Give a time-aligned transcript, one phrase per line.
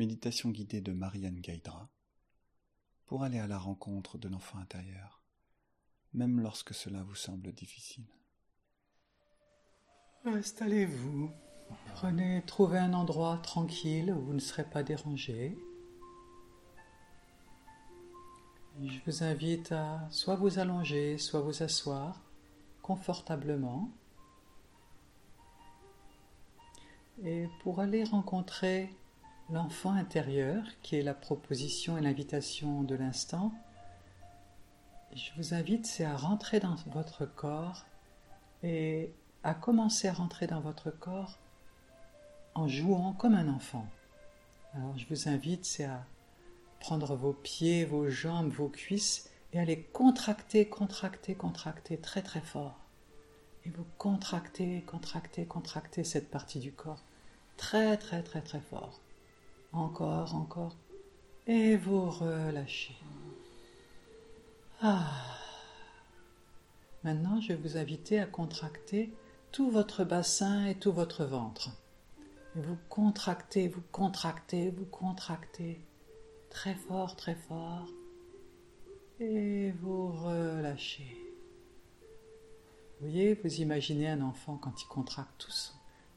[0.00, 1.90] Méditation guidée de Marianne Gaïdra
[3.04, 5.20] pour aller à la rencontre de l'enfant intérieur,
[6.14, 8.06] même lorsque cela vous semble difficile.
[10.24, 11.30] Installez-vous.
[11.92, 15.58] Prenez, trouvez un endroit tranquille où vous ne serez pas dérangé.
[18.82, 22.24] Je vous invite à soit vous allonger, soit vous asseoir
[22.80, 23.92] confortablement.
[27.22, 28.96] Et pour aller rencontrer
[29.52, 33.52] l'enfant intérieur, qui est la proposition et l'invitation de l'instant,
[35.14, 37.84] je vous invite c'est à rentrer dans votre corps
[38.62, 41.38] et à commencer à rentrer dans votre corps
[42.54, 43.86] en jouant comme un enfant.
[44.74, 46.04] Alors je vous invite c'est à
[46.78, 52.40] prendre vos pieds, vos jambes, vos cuisses et à les contracter, contracter, contracter très très
[52.40, 52.78] fort.
[53.64, 57.02] Et vous contractez, contractez, contractez cette partie du corps
[57.56, 59.00] très très très très fort.
[59.72, 60.76] Encore, encore.
[61.46, 62.96] Et vous relâchez.
[64.82, 65.10] Ah.
[67.02, 69.10] Maintenant, je vais vous inviter à contracter
[69.52, 71.70] tout votre bassin et tout votre ventre.
[72.54, 75.80] Vous contractez, vous contractez, vous contractez.
[76.50, 77.86] Très fort, très fort.
[79.20, 81.16] Et vous relâchez.
[83.00, 85.72] Vous voyez, vous imaginez un enfant quand il contracte tout son,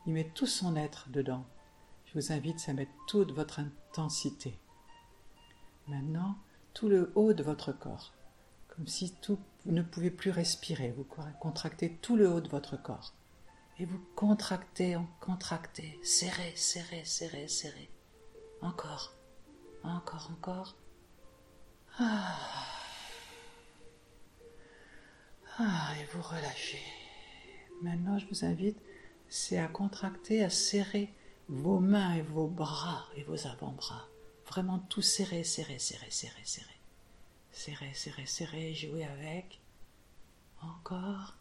[0.05, 1.45] il met tout son être dedans.
[2.15, 4.57] Vous invite à mettre toute votre intensité.
[5.87, 6.37] Maintenant,
[6.73, 8.13] tout le haut de votre corps,
[8.67, 10.91] comme si tout, vous ne pouvez plus respirer.
[10.91, 11.05] Vous
[11.39, 13.13] contractez tout le haut de votre corps.
[13.79, 17.89] Et vous contractez, contractez, serrez, serrez, serrez, serrez.
[18.61, 19.13] Encore,
[19.83, 20.75] encore, encore.
[21.99, 22.37] Ah.
[25.59, 26.81] Ah, et vous relâchez.
[27.81, 28.77] Maintenant, je vous invite,
[29.29, 31.13] c'est à contracter, à serrer
[31.47, 34.07] vos mains et vos bras et vos avant-bras.
[34.47, 36.79] Vraiment tout serré, serré, serré, serré, serré.
[37.51, 39.61] Serré, serré, serré, jouez avec.
[40.61, 41.37] Encore.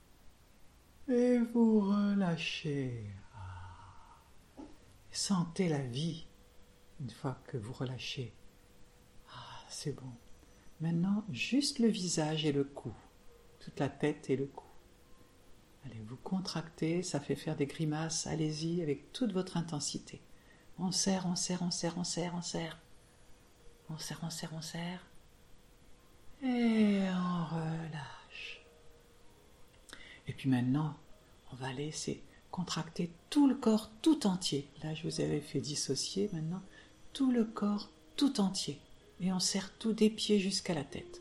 [1.09, 3.07] Et vous relâchez.
[3.35, 4.65] Ah.
[5.11, 6.27] Sentez la vie
[7.01, 8.33] une fois que vous relâchez.
[9.31, 10.13] Ah, c'est bon.
[10.81, 12.93] Maintenant, juste le visage et le cou.
[13.61, 14.67] Toute la tête et le cou.
[15.85, 20.21] Allez, vous contractez, ça fait faire des grimaces, allez-y avec toute votre intensité.
[20.79, 22.79] On serre, on serre, on serre, on serre, on serre.
[23.91, 25.07] On serre, on serre, on serre.
[26.43, 28.65] Et on relâche.
[30.27, 30.97] Et puis maintenant,
[31.53, 34.69] on va laisser contracter tout le corps tout entier.
[34.83, 36.63] Là, je vous avais fait dissocier maintenant
[37.13, 38.81] tout le corps tout entier.
[39.21, 41.21] Et on serre tout des pieds jusqu'à la tête.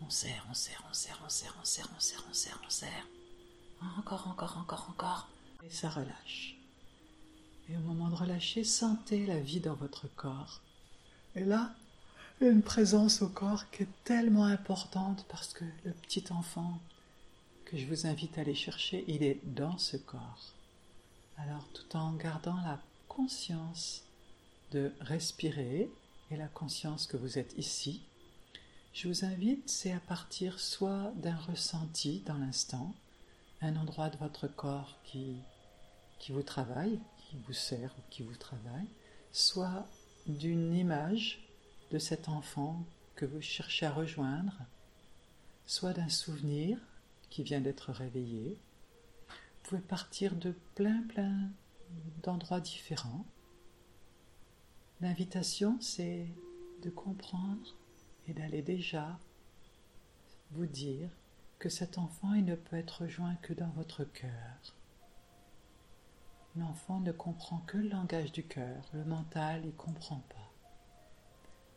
[0.00, 2.70] On serre, on serre, on serre, on serre, on serre, on serre, on serre, on
[2.70, 3.06] serre.
[3.98, 5.28] Encore, encore, encore, encore.
[5.64, 6.56] Et ça relâche.
[7.68, 10.60] Et au moment de relâcher, sentez la vie dans votre corps.
[11.36, 11.74] Et là,
[12.40, 16.80] une présence au corps qui est tellement importante parce que le petit enfant
[17.64, 20.52] que je vous invite à aller chercher, il est dans ce corps.
[21.38, 24.02] Alors tout en gardant la conscience
[24.72, 25.90] de respirer
[26.30, 28.02] et la conscience que vous êtes ici,
[28.92, 32.94] je vous invite, c'est à partir soit d'un ressenti dans l'instant,
[33.62, 35.36] un endroit de votre corps qui,
[36.18, 38.88] qui vous travaille, qui vous sert ou qui vous travaille,
[39.30, 39.86] soit
[40.26, 41.48] d'une image
[41.90, 42.84] de cet enfant
[43.14, 44.58] que vous cherchez à rejoindre,
[45.64, 46.78] soit d'un souvenir
[47.30, 48.58] qui vient d'être réveillé.
[49.28, 51.48] Vous pouvez partir de plein plein
[52.22, 53.24] d'endroits différents.
[55.00, 56.26] L'invitation, c'est
[56.82, 57.76] de comprendre
[58.26, 59.18] et d'aller déjà
[60.50, 61.08] vous dire
[61.68, 64.76] cet enfant il ne peut être rejoint que dans votre cœur.
[66.56, 70.52] L'enfant ne comprend que le langage du cœur, le mental il ne comprend pas.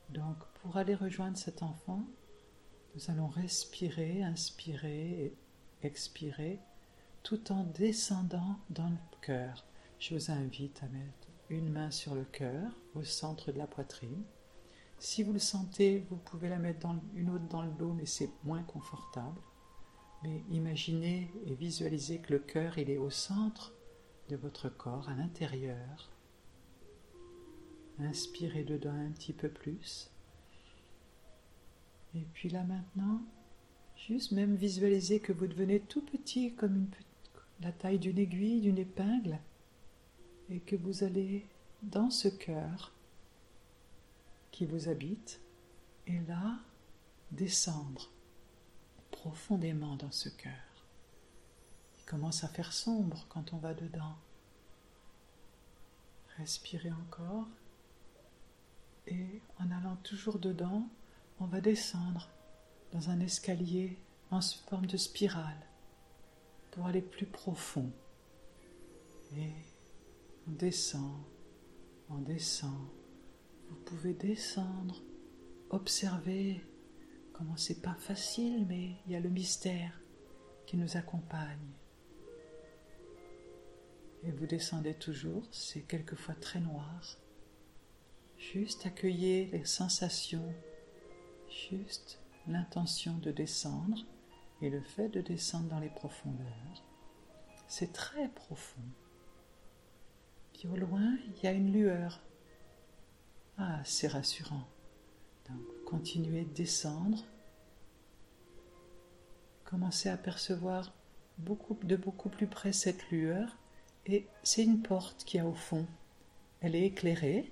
[0.09, 2.03] Donc pour aller rejoindre cet enfant,
[2.95, 5.37] nous allons respirer, inspirer et
[5.83, 6.59] expirer
[7.23, 9.65] tout en descendant dans le cœur.
[9.99, 14.23] Je vous invite à mettre une main sur le cœur, au centre de la poitrine.
[14.99, 18.29] Si vous le sentez, vous pouvez la mettre une autre dans le dos, mais c'est
[18.43, 19.39] moins confortable.
[20.25, 23.73] Mais imaginez et visualisez que le cœur, il est au centre
[24.29, 26.09] de votre corps, à l'intérieur.
[27.99, 30.09] Inspirez dedans un petit peu plus.
[32.15, 33.21] Et puis là maintenant,
[33.95, 36.87] juste même visualisez que vous devenez tout petit comme
[37.61, 39.37] la taille d'une aiguille, d'une épingle,
[40.49, 41.45] et que vous allez
[41.83, 42.93] dans ce cœur
[44.51, 45.39] qui vous habite,
[46.07, 46.57] et là
[47.31, 48.14] descendre
[49.25, 50.53] profondément dans ce cœur.
[51.97, 54.15] Il commence à faire sombre quand on va dedans.
[56.37, 57.47] Respirez encore.
[59.07, 60.87] Et en allant toujours dedans,
[61.39, 62.29] on va descendre
[62.91, 63.97] dans un escalier
[64.29, 65.65] en forme de spirale
[66.69, 67.91] pour aller plus profond.
[69.35, 69.53] Et
[70.47, 71.17] on descend,
[72.09, 72.87] on descend.
[73.69, 75.01] Vous pouvez descendre,
[75.71, 76.63] observer
[77.37, 79.99] comment c'est pas facile, mais il y a le mystère
[80.65, 81.73] qui nous accompagne.
[84.23, 87.17] Et vous descendez toujours, c'est quelquefois très noir.
[88.37, 90.53] Juste accueillez les sensations,
[91.49, 93.97] juste l'intention de descendre
[94.61, 96.83] et le fait de descendre dans les profondeurs.
[97.67, 98.81] C'est très profond.
[100.53, 102.21] Puis au loin, il y a une lueur.
[103.57, 104.67] Ah, c'est rassurant.
[105.85, 107.23] Continuez de descendre.
[109.63, 110.93] Commencez à percevoir
[111.37, 113.57] de beaucoup plus près cette lueur.
[114.05, 115.85] Et c'est une porte qui a au fond.
[116.61, 117.51] Elle est éclairée.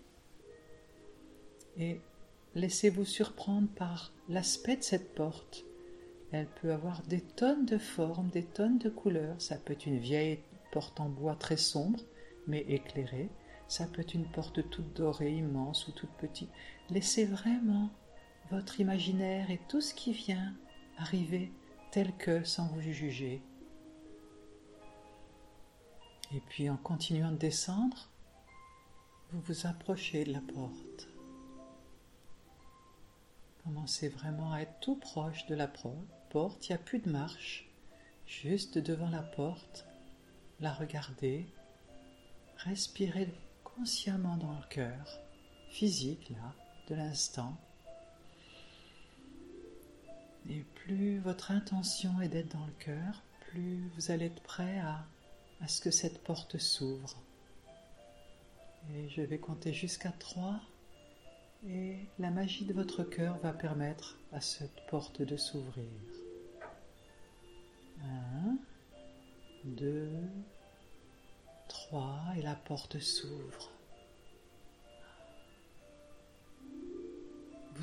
[1.78, 2.00] Et
[2.56, 5.66] laissez-vous surprendre par l'aspect de cette porte.
[6.32, 9.42] Elle peut avoir des tonnes de formes, des tonnes de couleurs.
[9.42, 10.40] Ça peut être une vieille
[10.72, 12.00] porte en bois très sombre,
[12.48, 13.30] mais éclairée.
[13.68, 16.50] Ça peut être une porte toute dorée, immense ou toute petite.
[16.90, 17.90] Laissez vraiment
[18.54, 20.54] votre imaginaire et tout ce qui vient
[21.00, 21.52] arriver
[21.92, 23.42] tel que sans vous juger.
[26.36, 28.10] Et puis en continuant de descendre,
[29.32, 31.08] vous vous approchez de la porte.
[33.64, 37.68] Commencez vraiment à être tout proche de la porte, il n'y a plus de marche,
[38.28, 39.88] juste devant la porte,
[40.60, 41.48] la regarder,
[42.58, 43.34] respirez
[43.64, 45.20] consciemment dans le cœur,
[45.70, 46.54] physique là,
[46.88, 47.58] de l'instant.
[50.50, 55.06] Et plus votre intention est d'être dans le cœur, plus vous allez être prêt à,
[55.68, 57.22] ce que cette porte s'ouvre.
[58.94, 60.60] Et je vais compter jusqu'à trois.
[61.66, 65.88] Et la magie de votre cœur va permettre à cette porte de s'ouvrir.
[68.04, 68.58] Un,
[69.64, 70.12] deux,
[71.70, 73.72] trois, et la porte s'ouvre.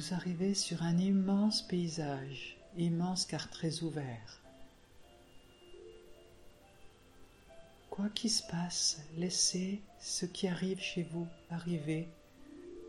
[0.00, 4.41] Vous arrivez sur un immense paysage, immense car très ouvert.
[7.91, 12.08] Quoi qu'il se passe, laissez ce qui arrive chez vous arriver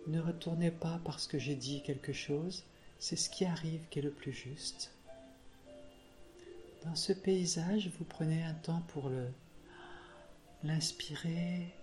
[0.07, 2.63] ne retournez pas parce que j'ai dit quelque chose,
[2.97, 4.93] c'est ce qui arrive qui est le plus juste.
[6.85, 9.27] Dans ce paysage, vous prenez un temps pour le
[10.63, 11.73] l'inspirer,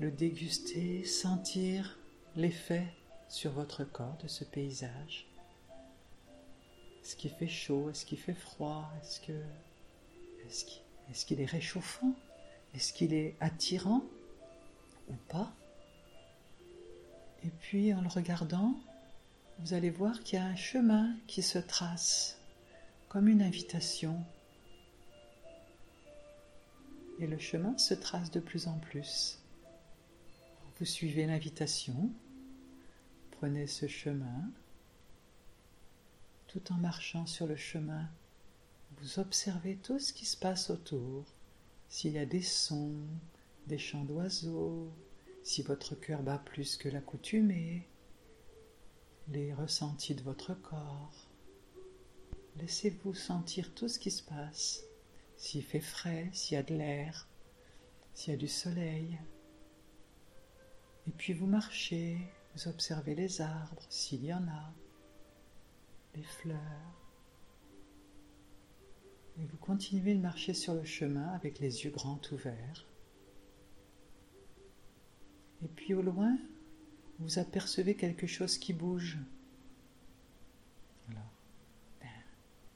[0.00, 1.98] le déguster, sentir
[2.36, 2.86] l'effet
[3.28, 5.26] sur votre corps de ce paysage.
[7.02, 7.90] Est-ce qu'il fait chaud?
[7.90, 8.90] Est-ce qu'il fait froid?
[9.02, 9.20] Est-ce
[11.24, 12.14] qu'il est réchauffant?
[12.74, 14.02] Est-ce qu'il est attirant?
[15.08, 15.52] Ou pas?
[17.44, 18.74] Et puis en le regardant,
[19.58, 22.38] vous allez voir qu'il y a un chemin qui se trace
[23.08, 24.22] comme une invitation.
[27.18, 29.38] Et le chemin se trace de plus en plus.
[30.78, 32.10] Vous suivez l'invitation,
[33.38, 34.50] prenez ce chemin,
[36.46, 38.08] tout en marchant sur le chemin,
[38.98, 41.26] vous observez tout ce qui se passe autour,
[41.88, 43.06] s'il y a des sons,
[43.66, 44.90] des chants d'oiseaux,
[45.42, 47.86] si votre cœur bat plus que l'accoutumée,
[49.28, 51.28] les ressentis de votre corps.
[52.56, 54.82] Laissez-vous sentir tout ce qui se passe,
[55.36, 57.28] s'il fait frais, s'il y a de l'air,
[58.14, 59.18] s'il y a du soleil.
[61.06, 62.18] Et puis vous marchez,
[62.56, 64.72] vous observez les arbres, s'il y en a,
[66.14, 67.02] les fleurs.
[69.38, 72.86] Et vous continuez de marcher sur le chemin avec les yeux grands ouverts.
[75.62, 76.38] Et puis au loin,
[77.18, 79.18] vous apercevez quelque chose qui bouge.
[81.10, 81.30] Alors,
[82.00, 82.08] ben,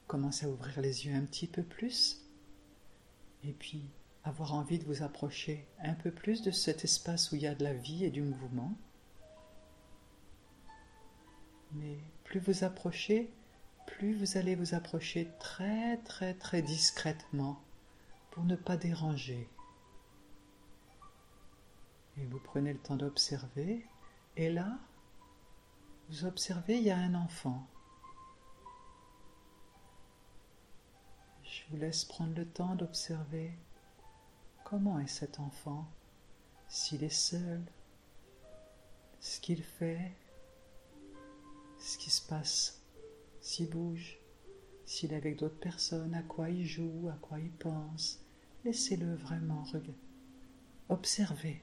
[0.06, 2.26] commencez à ouvrir les yeux un petit peu plus.
[3.44, 3.88] Et puis,
[4.24, 7.54] avoir envie de vous approcher un peu plus de cet espace où il y a
[7.54, 8.76] de la vie et du mouvement.
[11.72, 13.32] Mais plus vous approchez,
[13.86, 17.60] plus vous allez vous approcher très très très discrètement
[18.30, 19.48] pour ne pas déranger.
[22.16, 23.86] Et vous prenez le temps d'observer.
[24.36, 24.78] Et là,
[26.08, 27.66] vous observez, il y a un enfant.
[31.44, 33.52] Je vous laisse prendre le temps d'observer
[34.64, 35.88] comment est cet enfant,
[36.68, 37.60] s'il est seul,
[39.20, 40.12] ce qu'il fait,
[41.80, 42.82] ce qui se passe,
[43.40, 44.18] s'il bouge,
[44.84, 48.20] s'il est avec d'autres personnes, à quoi il joue, à quoi il pense.
[48.64, 49.64] Laissez-le vraiment
[50.88, 51.62] observer.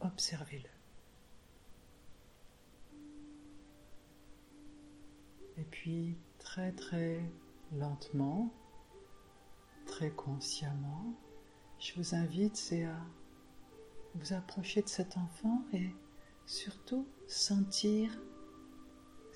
[0.00, 0.68] Observez-le.
[5.70, 7.20] puis très très
[7.72, 8.52] lentement,
[9.86, 11.14] très consciemment,
[11.78, 12.96] je vous invite c'est à
[14.14, 15.90] vous approcher de cet enfant et
[16.46, 18.16] surtout sentir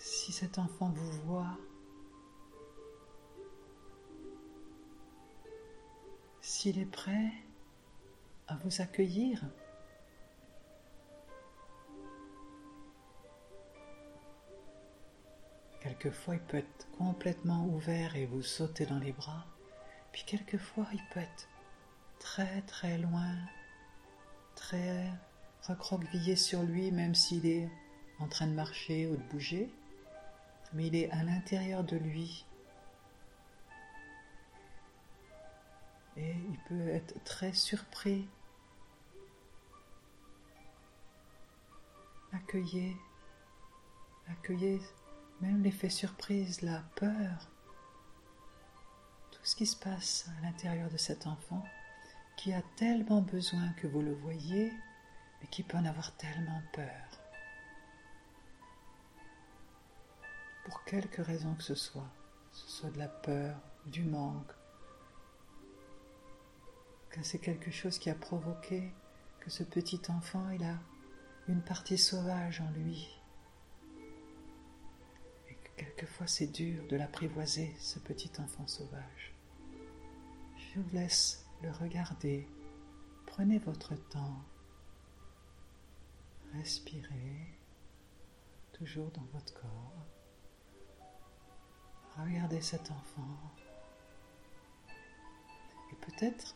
[0.00, 1.59] si cet enfant vous voit,
[6.40, 7.30] s'il est prêt
[8.49, 9.45] à vous accueillir.
[15.80, 19.47] Quelquefois, il peut être complètement ouvert et vous sauter dans les bras.
[20.12, 21.49] Puis quelquefois, il peut être
[22.19, 23.37] très très loin,
[24.54, 25.12] très
[25.62, 27.69] recroquevillé sur lui, même s'il est
[28.19, 29.71] en train de marcher ou de bouger.
[30.73, 32.45] Mais il est à l'intérieur de lui.
[36.17, 38.29] Et il peut être très surpris.
[42.33, 42.97] Accueillez,
[44.29, 44.81] accueillez
[45.41, 47.49] même l'effet surprise, la peur,
[49.33, 51.65] tout ce qui se passe à l'intérieur de cet enfant
[52.37, 54.73] qui a tellement besoin que vous le voyez,
[55.41, 57.20] mais qui peut en avoir tellement peur.
[60.71, 62.09] Pour quelque raison que ce soit,
[62.50, 64.53] que ce soit de la peur, du manque,
[67.11, 68.91] que c'est quelque chose qui a provoqué
[69.41, 70.79] que ce petit enfant, il a
[71.49, 73.21] une partie sauvage en lui,
[75.81, 79.33] Quelquefois c'est dur de l'apprivoiser, ce petit enfant sauvage.
[80.59, 82.47] Je vous laisse le regarder.
[83.25, 84.45] Prenez votre temps.
[86.53, 87.55] Respirez
[88.75, 90.10] toujours dans votre corps.
[92.25, 93.27] Regardez cet enfant.
[95.93, 96.55] Et peut-être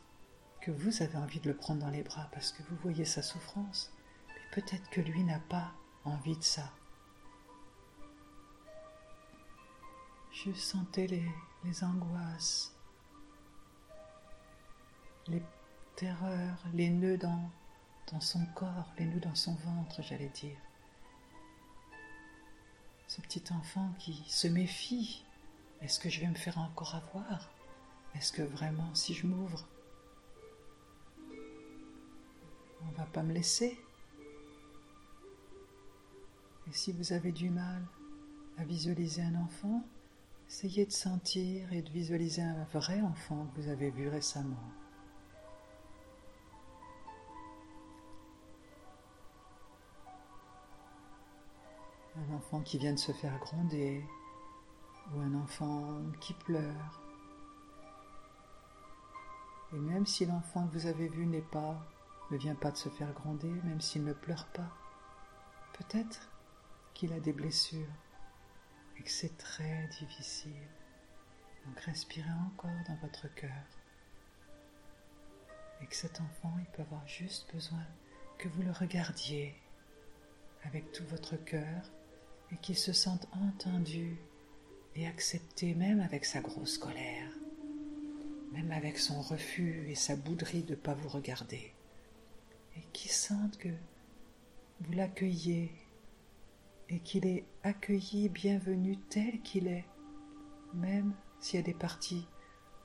[0.61, 3.23] que vous avez envie de le prendre dans les bras parce que vous voyez sa
[3.23, 3.93] souffrance.
[4.29, 5.73] Mais peut-être que lui n'a pas
[6.05, 6.71] envie de ça.
[10.33, 12.75] Je sentais les, angoisses,
[15.29, 15.43] les
[15.97, 17.51] terreurs, les nœuds dans,
[18.13, 20.59] dans son corps, les nœuds dans son ventre, j'allais dire.
[23.07, 25.25] Ce petit enfant qui se méfie,
[25.85, 27.51] est-ce que je vais me faire encore avoir?
[28.15, 29.67] Est-ce que vraiment, si je m'ouvre,
[32.83, 33.79] on va pas me laisser?
[36.67, 37.85] Et si vous avez du mal
[38.59, 39.85] à visualiser un enfant,
[40.49, 44.57] Essayez de sentir et de visualiser un vrai enfant que vous avez vu récemment.
[52.17, 54.05] Un enfant qui vient de se faire gronder
[55.13, 57.01] ou un enfant qui pleure.
[59.73, 61.85] Et même si l'enfant que vous avez vu n'est pas,
[62.31, 64.71] ne vient pas de se faire gronder, même s'il ne pleure pas,
[65.75, 66.31] peut-être
[66.95, 67.87] qu'il a des blessures
[68.97, 70.69] et que c'est très difficile.
[71.67, 73.65] Donc respirez encore dans votre cœur.
[75.81, 77.85] Et que cet enfant, il peut avoir juste besoin
[78.39, 79.55] que vous le regardiez
[80.65, 81.91] avec tout votre cœur
[82.53, 84.19] et qu'il se sente entendu
[84.97, 87.31] et accepté même avec sa grosse colère,
[88.53, 91.73] même avec son refus et sa bouderie de ne pas vous regarder,
[92.77, 93.69] et qu'il sente que
[94.81, 95.73] vous l'accueillez
[96.89, 99.87] et qu'il est accueilli, bienvenu tel qu'il est,
[100.75, 102.27] même s'il y a des parties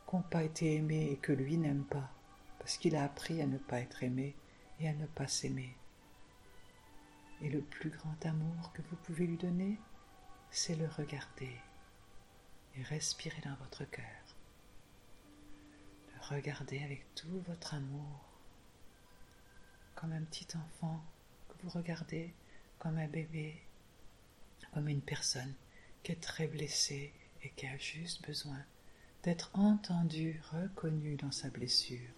[0.08, 2.10] qui n'ont pas été aimées et que lui n'aime pas,
[2.58, 4.36] parce qu'il a appris à ne pas être aimé
[4.80, 5.76] et à ne pas s'aimer.
[7.42, 9.80] Et le plus grand amour que vous pouvez lui donner,
[10.52, 11.52] c'est le regarder
[12.80, 14.06] et respirer dans votre cœur.
[16.14, 18.26] Le regarder avec tout votre amour,
[19.96, 21.04] comme un petit enfant
[21.50, 22.34] que vous regardez
[22.78, 23.62] comme un bébé
[24.74, 25.54] comme une personne
[26.04, 28.64] qui est très blessée et qui a juste besoin
[29.24, 32.10] d'être entendue, reconnue dans sa blessure.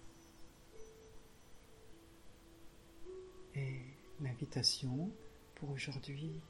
[3.54, 3.80] Et
[4.20, 5.10] l'invitation
[5.56, 6.40] pour aujourd'hui,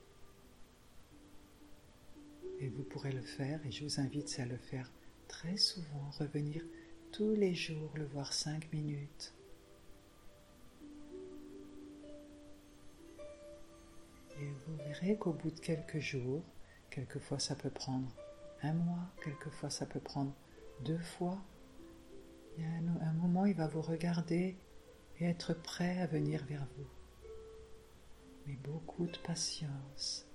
[2.62, 4.88] et vous pourrez le faire, et je vous invite à le faire
[5.26, 6.62] très souvent, revenir
[7.11, 9.35] tous les jours, le voir cinq minutes
[14.40, 16.42] Et vous verrez qu'au bout de quelques jours,
[16.90, 18.09] quelquefois ça peut prendre
[18.62, 20.33] un mois, quelquefois ça peut prendre
[20.85, 21.38] deux fois,
[22.57, 24.57] il y a un, un moment il va vous regarder
[25.19, 26.88] et être prêt à venir vers vous.
[28.47, 30.31] Mais beaucoup de patience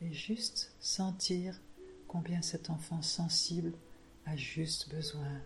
[0.00, 1.60] et juste sentir
[2.06, 3.72] combien cet enfant sensible
[4.26, 5.42] a juste besoin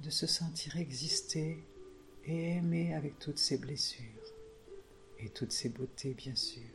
[0.00, 1.64] de se sentir exister
[2.24, 4.34] et aimer avec toutes ses blessures
[5.18, 6.70] et toutes ses beautés, bien sûr.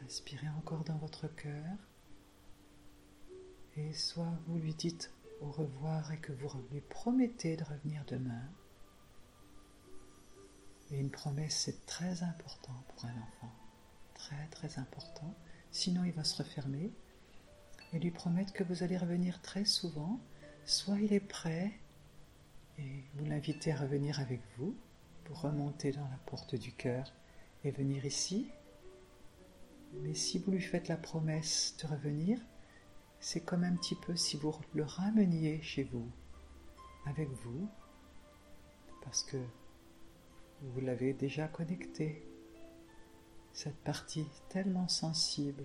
[0.00, 1.76] Respirez encore dans votre cœur.
[3.76, 5.10] Et soit vous lui dites
[5.40, 8.48] au revoir et que vous lui promettez de revenir demain.
[10.90, 13.63] Et une promesse, c'est très important pour un enfant.
[14.50, 15.34] Très, important.
[15.70, 16.90] Sinon, il va se refermer.
[17.92, 20.20] Et lui promettre que vous allez revenir très souvent.
[20.64, 21.72] Soit il est prêt
[22.78, 24.74] et vous l'invitez à revenir avec vous
[25.24, 27.12] pour remonter dans la porte du cœur
[27.62, 28.50] et venir ici.
[30.02, 32.38] Mais si vous lui faites la promesse de revenir,
[33.20, 36.10] c'est comme un petit peu si vous le rameniez chez vous,
[37.06, 37.68] avec vous,
[39.02, 39.36] parce que
[40.62, 42.26] vous l'avez déjà connecté,
[43.54, 45.64] cette partie tellement sensible.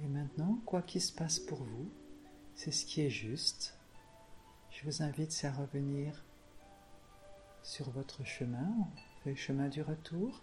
[0.00, 1.90] Et maintenant, quoi qu'il se passe pour vous,
[2.54, 3.76] c'est ce qui est juste.
[4.70, 6.24] Je vous invite à revenir
[7.62, 8.72] sur votre chemin,
[9.26, 10.40] le chemin du retour.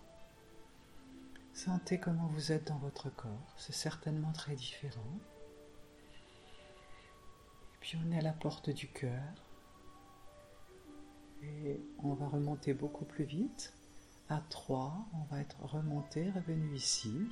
[1.53, 5.19] Sentez comment vous êtes dans votre corps, c'est certainement très différent.
[7.73, 9.48] Et puis on est à la porte du cœur.
[11.43, 13.73] Et on va remonter beaucoup plus vite.
[14.29, 17.27] À 3, on va être remonté, revenu ici.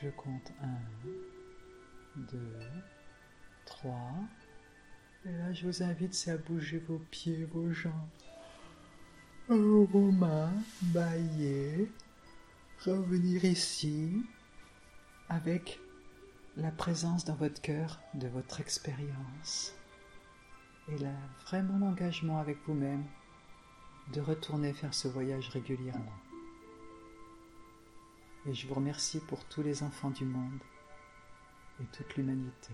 [0.00, 2.38] Je compte 1, 2,
[3.66, 3.94] 3.
[5.26, 7.92] Et là, je vous invite à bouger vos pieds, vos jambes,
[9.48, 11.88] vos mains, bailler,
[12.84, 14.24] revenir ici
[15.28, 15.78] avec
[16.56, 19.74] la présence dans votre cœur de votre expérience
[20.88, 21.12] et là,
[21.46, 23.04] vraiment l'engagement avec vous-même
[24.12, 26.18] de retourner faire ce voyage régulièrement.
[28.46, 30.60] Et je vous remercie pour tous les enfants du monde
[31.80, 32.72] et toute l'humanité.